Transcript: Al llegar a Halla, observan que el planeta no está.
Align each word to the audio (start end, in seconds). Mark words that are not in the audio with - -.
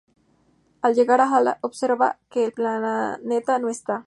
Al 0.87 0.95
llegar 0.95 1.21
a 1.21 1.29
Halla, 1.29 1.59
observan 1.61 2.17
que 2.31 2.43
el 2.45 2.53
planeta 2.53 3.59
no 3.59 3.69
está. 3.69 3.99